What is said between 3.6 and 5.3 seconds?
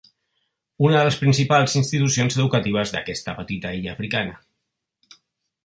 illa africana.